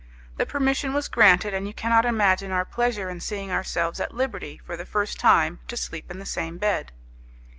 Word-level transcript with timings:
The 0.37 0.47
permission 0.47 0.95
was 0.95 1.07
granted, 1.07 1.53
and 1.53 1.67
you 1.67 1.75
cannot 1.75 2.05
imagine 2.07 2.49
our 2.49 2.65
pleasure 2.65 3.07
in 3.07 3.19
seeing 3.19 3.51
ourselves 3.51 3.99
at 3.99 4.15
liberty, 4.15 4.59
for 4.65 4.75
the 4.75 4.83
first 4.83 5.19
time, 5.19 5.59
to 5.67 5.77
sleep 5.77 6.09
in 6.09 6.17
the 6.17 6.25
same 6.25 6.57
bed. 6.57 6.91